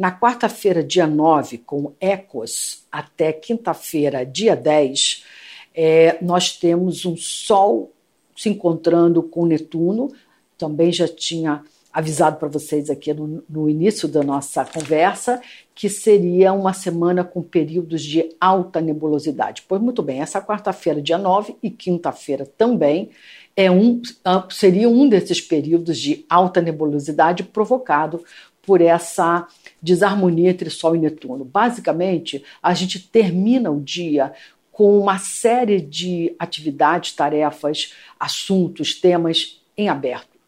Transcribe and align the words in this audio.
Na 0.00 0.10
quarta-feira, 0.10 0.82
dia 0.82 1.06
9, 1.06 1.58
com 1.58 1.92
Ecos, 2.00 2.86
até 2.90 3.34
quinta-feira, 3.34 4.24
dia 4.24 4.56
10, 4.56 5.26
é, 5.74 6.16
nós 6.24 6.56
temos 6.56 7.04
um 7.04 7.14
Sol 7.18 7.92
se 8.34 8.48
encontrando 8.48 9.22
com 9.22 9.44
Netuno. 9.44 10.10
Também 10.56 10.90
já 10.90 11.06
tinha 11.06 11.62
avisado 11.92 12.36
para 12.36 12.48
vocês 12.48 12.88
aqui 12.88 13.12
no, 13.12 13.42
no, 13.48 13.68
início 13.68 14.06
da 14.06 14.22
nossa 14.22 14.64
conversa 14.64 15.40
que 15.74 15.88
seria 15.88 16.52
uma 16.52 16.72
semana 16.72 17.24
com 17.24 17.42
períodos 17.42 18.02
de 18.02 18.28
alta 18.40 18.80
nebulosidade. 18.80 19.64
Pois 19.66 19.80
muito 19.80 20.02
bem, 20.02 20.20
essa 20.20 20.40
quarta-feira, 20.40 21.02
dia 21.02 21.18
9 21.18 21.56
e 21.62 21.70
quinta-feira 21.70 22.46
também 22.46 23.10
é 23.56 23.70
um, 23.70 24.00
ah, 24.24 24.46
seria 24.50 24.88
um 24.88 25.08
desses 25.08 25.40
períodos 25.40 25.98
de 25.98 26.24
alta 26.28 26.60
nebulosidade 26.60 27.42
provocado 27.42 28.24
por 28.62 28.80
essa 28.80 29.48
desarmonia 29.82 30.50
entre 30.50 30.70
Sol 30.70 30.94
e 30.94 30.98
Netuno. 30.98 31.44
Basicamente, 31.44 32.44
a 32.62 32.72
gente 32.72 33.00
termina 33.00 33.70
o 33.70 33.80
dia 33.80 34.32
com 34.70 34.98
uma 34.98 35.18
série 35.18 35.80
de 35.80 36.34
atividades, 36.38 37.12
tarefas, 37.12 37.94
assuntos, 38.18 38.94
temas 38.94 39.60
em 39.76 39.88
aberto. 39.88 40.38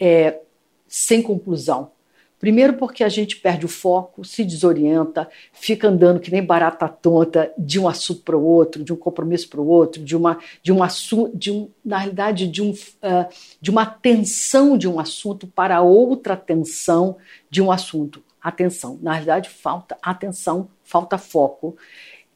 É, 0.00 0.40
sem 0.86 1.22
conclusão. 1.22 1.90
Primeiro, 2.38 2.74
porque 2.74 3.02
a 3.02 3.08
gente 3.08 3.36
perde 3.36 3.64
o 3.64 3.68
foco, 3.68 4.22
se 4.22 4.44
desorienta, 4.44 5.28
fica 5.52 5.88
andando 5.88 6.20
que 6.20 6.30
nem 6.30 6.44
barata 6.44 6.86
tonta 6.86 7.50
de 7.56 7.80
um 7.80 7.88
assunto 7.88 8.20
para 8.22 8.36
o 8.36 8.44
outro, 8.44 8.84
de 8.84 8.92
um 8.92 8.96
compromisso 8.96 9.48
para 9.48 9.60
o 9.60 9.66
outro, 9.66 10.04
de 10.04 10.14
uma, 10.14 10.38
de 10.62 10.70
um 10.70 10.82
assunto, 10.82 11.36
de 11.36 11.50
um, 11.50 11.70
na 11.82 11.96
realidade, 11.96 12.46
de, 12.46 12.60
um, 12.60 12.70
uh, 12.72 13.26
de 13.58 13.70
uma 13.70 13.82
atenção 13.82 14.76
de 14.76 14.86
um 14.86 15.00
assunto 15.00 15.46
para 15.46 15.80
outra 15.80 16.34
atenção 16.34 17.16
de 17.48 17.62
um 17.62 17.72
assunto. 17.72 18.22
Atenção, 18.42 18.98
na 19.02 19.12
realidade, 19.12 19.48
falta 19.48 19.96
atenção, 20.02 20.68
falta 20.84 21.16
foco. 21.16 21.74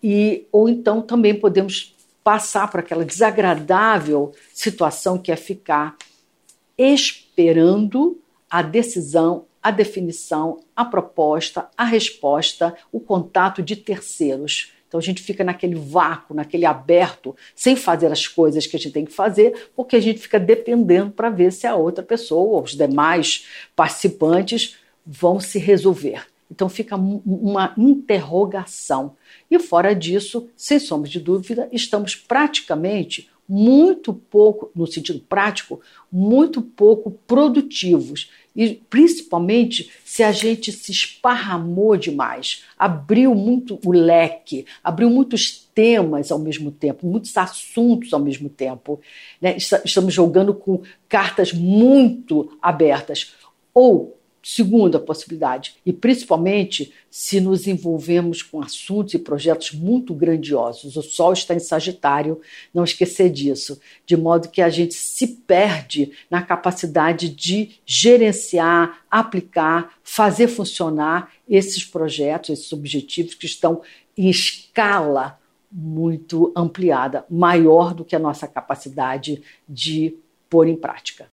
E, 0.02 0.46
ou 0.50 0.66
então 0.66 1.02
também 1.02 1.34
podemos 1.34 1.94
passar 2.24 2.70
por 2.70 2.80
aquela 2.80 3.04
desagradável 3.04 4.32
situação 4.54 5.18
que 5.18 5.30
é 5.30 5.36
ficar 5.36 5.96
esperando 6.76 8.19
a 8.50 8.62
decisão, 8.62 9.46
a 9.62 9.70
definição, 9.70 10.58
a 10.74 10.84
proposta, 10.84 11.68
a 11.76 11.84
resposta, 11.84 12.74
o 12.90 12.98
contato 12.98 13.62
de 13.62 13.76
terceiros. 13.76 14.72
Então 14.88 14.98
a 14.98 15.02
gente 15.02 15.22
fica 15.22 15.44
naquele 15.44 15.76
vácuo, 15.76 16.34
naquele 16.34 16.66
aberto, 16.66 17.36
sem 17.54 17.76
fazer 17.76 18.10
as 18.10 18.26
coisas 18.26 18.66
que 18.66 18.76
a 18.76 18.78
gente 18.78 18.92
tem 18.92 19.04
que 19.04 19.12
fazer, 19.12 19.68
porque 19.76 19.94
a 19.94 20.00
gente 20.00 20.18
fica 20.18 20.40
dependendo 20.40 21.12
para 21.12 21.30
ver 21.30 21.52
se 21.52 21.66
a 21.66 21.76
outra 21.76 22.02
pessoa 22.02 22.56
ou 22.56 22.62
os 22.64 22.72
demais 22.72 23.46
participantes 23.76 24.76
vão 25.06 25.38
se 25.38 25.60
resolver. 25.60 26.26
Então 26.50 26.68
fica 26.68 26.96
uma 26.96 27.72
interrogação. 27.78 29.14
E 29.48 29.58
fora 29.60 29.94
disso, 29.94 30.48
sem 30.56 30.80
sombra 30.80 31.08
de 31.08 31.20
dúvida, 31.20 31.68
estamos 31.70 32.16
praticamente 32.16 33.30
muito 33.50 34.14
pouco, 34.14 34.70
no 34.76 34.86
sentido 34.86 35.18
prático, 35.28 35.80
muito 36.10 36.62
pouco 36.62 37.10
produtivos. 37.26 38.30
E 38.54 38.80
principalmente 38.88 39.90
se 40.04 40.22
a 40.22 40.30
gente 40.30 40.70
se 40.70 40.92
esparramou 40.92 41.96
demais, 41.96 42.64
abriu 42.78 43.34
muito 43.34 43.78
o 43.84 43.90
leque, 43.90 44.66
abriu 44.84 45.10
muitos 45.10 45.68
temas 45.74 46.30
ao 46.30 46.38
mesmo 46.38 46.70
tempo, 46.70 47.06
muitos 47.06 47.36
assuntos 47.36 48.12
ao 48.12 48.20
mesmo 48.20 48.48
tempo. 48.48 49.00
Né? 49.40 49.56
Estamos 49.56 50.14
jogando 50.14 50.54
com 50.54 50.82
cartas 51.08 51.52
muito 51.52 52.56
abertas. 52.62 53.34
Ou 53.74 54.16
Segunda 54.42 54.98
possibilidade, 54.98 55.76
e 55.84 55.92
principalmente 55.92 56.94
se 57.10 57.40
nos 57.40 57.66
envolvemos 57.66 58.42
com 58.42 58.62
assuntos 58.62 59.12
e 59.12 59.18
projetos 59.18 59.72
muito 59.72 60.14
grandiosos. 60.14 60.96
O 60.96 61.02
Sol 61.02 61.34
está 61.34 61.54
em 61.54 61.58
Sagitário, 61.58 62.40
não 62.72 62.82
esquecer 62.82 63.28
disso, 63.28 63.78
de 64.06 64.16
modo 64.16 64.48
que 64.48 64.62
a 64.62 64.70
gente 64.70 64.94
se 64.94 65.26
perde 65.26 66.12
na 66.30 66.40
capacidade 66.40 67.28
de 67.28 67.72
gerenciar, 67.84 69.00
aplicar, 69.10 69.94
fazer 70.02 70.48
funcionar 70.48 71.30
esses 71.46 71.84
projetos, 71.84 72.50
esses 72.50 72.72
objetivos 72.72 73.34
que 73.34 73.44
estão 73.44 73.82
em 74.16 74.30
escala 74.30 75.38
muito 75.70 76.50
ampliada, 76.56 77.26
maior 77.28 77.92
do 77.92 78.06
que 78.06 78.16
a 78.16 78.18
nossa 78.18 78.48
capacidade 78.48 79.42
de 79.68 80.16
pôr 80.48 80.66
em 80.66 80.76
prática. 80.76 81.28